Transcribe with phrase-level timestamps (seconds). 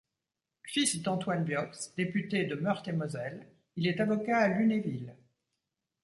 [0.63, 5.15] Fils d'Antoine Viox, député de Meurthe-et-Moselle, il est avocat à Lunéville.